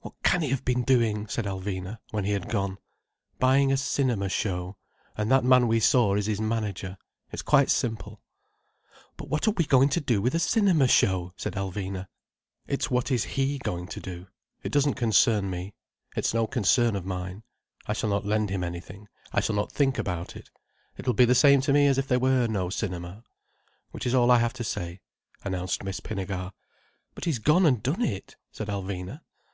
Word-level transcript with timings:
"What 0.00 0.14
can 0.22 0.40
he 0.40 0.48
have 0.48 0.64
been 0.64 0.82
doing?" 0.82 1.26
said 1.26 1.44
Alvina 1.44 1.98
when 2.10 2.24
he 2.24 2.30
had 2.32 2.48
gone. 2.48 2.78
"Buying 3.38 3.70
a 3.70 3.76
cinema 3.76 4.30
show—and 4.30 5.30
that 5.30 5.44
man 5.44 5.68
we 5.68 5.78
saw 5.78 6.14
is 6.14 6.24
his 6.24 6.40
manager. 6.40 6.96
It's 7.32 7.42
quite 7.42 7.68
simple." 7.68 8.22
"But 9.18 9.28
what 9.28 9.46
are 9.46 9.50
we 9.50 9.66
going 9.66 9.90
to 9.90 10.00
do 10.00 10.22
with 10.22 10.34
a 10.34 10.38
cinema 10.38 10.88
show?" 10.88 11.34
said 11.36 11.52
Alvina. 11.52 12.06
"It's 12.66 12.90
what 12.90 13.10
is 13.10 13.24
he 13.24 13.58
going 13.58 13.88
to 13.88 14.00
do. 14.00 14.28
It 14.62 14.72
doesn't 14.72 14.94
concern 14.94 15.50
me. 15.50 15.74
It's 16.16 16.32
no 16.32 16.46
concern 16.46 16.96
of 16.96 17.04
mine. 17.04 17.42
I 17.86 17.92
shall 17.92 18.08
not 18.08 18.24
lend 18.24 18.48
him 18.48 18.64
anything, 18.64 19.06
I 19.34 19.40
shall 19.42 19.56
not 19.56 19.70
think 19.70 19.98
about 19.98 20.34
it, 20.34 20.48
it 20.96 21.06
will 21.06 21.12
be 21.12 21.26
the 21.26 21.34
same 21.34 21.60
to 21.60 21.74
me 21.74 21.88
as 21.88 21.98
if 21.98 22.08
there 22.08 22.18
were 22.18 22.46
no 22.46 22.70
cinema. 22.70 23.22
Which 23.90 24.06
is 24.06 24.14
all 24.14 24.30
I 24.30 24.38
have 24.38 24.54
to 24.54 24.64
say," 24.64 25.02
announced 25.44 25.82
Miss 25.84 26.00
Pinnegar. 26.00 26.52
"But 27.14 27.26
he's 27.26 27.38
gone 27.38 27.66
and 27.66 27.82
done 27.82 28.00
it," 28.00 28.34
said 28.50 28.68
Alvina. 28.68 29.20